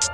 [0.00, 0.08] you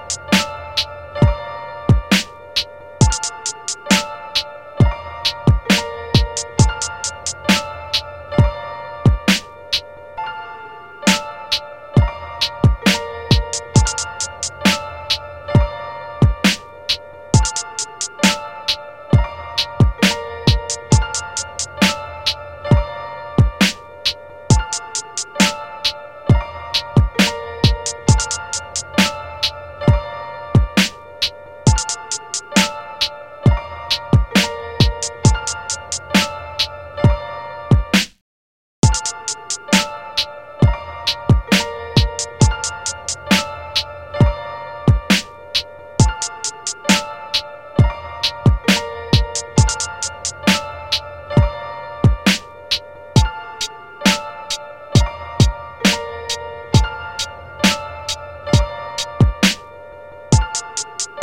[60.76, 61.13] you